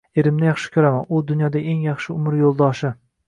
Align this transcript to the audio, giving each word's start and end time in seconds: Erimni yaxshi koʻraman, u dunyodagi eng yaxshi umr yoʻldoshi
Erimni 0.21 0.45
yaxshi 0.47 0.71
koʻraman, 0.77 1.03
u 1.17 1.19
dunyodagi 1.31 1.73
eng 1.73 1.85
yaxshi 1.89 2.13
umr 2.17 2.39
yoʻldoshi 2.41 2.93